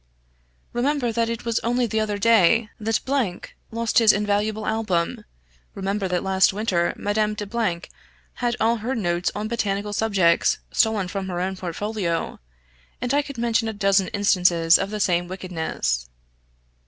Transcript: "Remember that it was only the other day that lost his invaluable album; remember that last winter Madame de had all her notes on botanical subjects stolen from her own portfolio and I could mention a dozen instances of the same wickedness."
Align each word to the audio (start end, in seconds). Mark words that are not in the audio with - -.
"Remember 0.73 1.11
that 1.11 1.29
it 1.29 1.45
was 1.45 1.59
only 1.59 1.85
the 1.85 1.99
other 1.99 2.17
day 2.17 2.71
that 2.79 2.99
lost 3.69 3.99
his 3.99 4.11
invaluable 4.11 4.65
album; 4.65 5.25
remember 5.75 6.07
that 6.07 6.23
last 6.23 6.51
winter 6.51 6.95
Madame 6.97 7.35
de 7.35 7.81
had 8.33 8.55
all 8.59 8.77
her 8.77 8.95
notes 8.95 9.31
on 9.35 9.47
botanical 9.47 9.93
subjects 9.93 10.57
stolen 10.71 11.07
from 11.07 11.27
her 11.27 11.39
own 11.39 11.55
portfolio 11.55 12.39
and 12.99 13.13
I 13.13 13.21
could 13.21 13.37
mention 13.37 13.67
a 13.67 13.73
dozen 13.73 14.07
instances 14.07 14.79
of 14.79 14.89
the 14.89 14.99
same 14.99 15.27
wickedness." 15.27 16.09